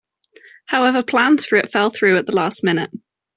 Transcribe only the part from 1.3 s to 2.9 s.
for it fell through at the last minute.